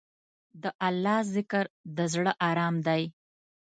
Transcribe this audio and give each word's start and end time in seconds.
د 0.61 0.63
الله 0.87 1.19
ذکر، 1.35 1.65
د 1.95 1.97
زړه 2.13 2.31
ارام 2.49 2.75
دی. 2.87 3.03